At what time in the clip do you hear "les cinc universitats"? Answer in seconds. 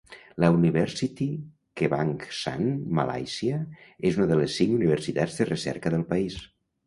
4.41-5.37